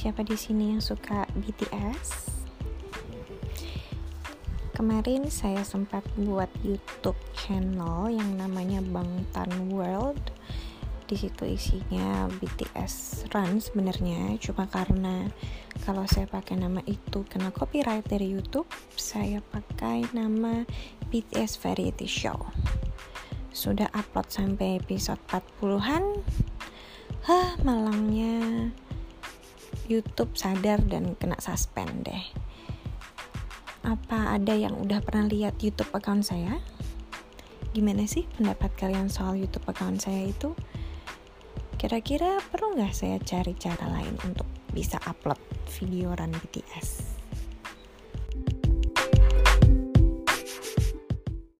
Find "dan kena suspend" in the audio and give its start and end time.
30.88-32.08